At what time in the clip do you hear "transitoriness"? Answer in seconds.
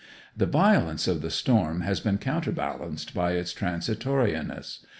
3.53-4.83